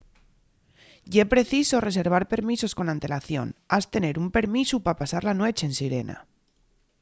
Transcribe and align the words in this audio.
ye 1.13 1.23
preciso 1.33 1.75
reservar 1.87 2.23
permisos 2.33 2.75
con 2.77 2.87
antelación 2.95 3.47
has 3.75 3.85
tener 3.93 4.15
un 4.23 4.29
permisu 4.37 4.75
pa 4.85 4.97
pasar 5.01 5.23
la 5.25 5.37
nueche 5.39 5.63
en 5.69 5.73
sirena 5.79 6.17